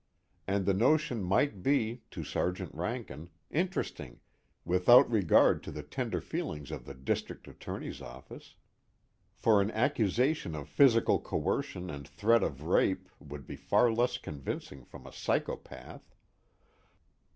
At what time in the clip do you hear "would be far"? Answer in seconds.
13.19-13.91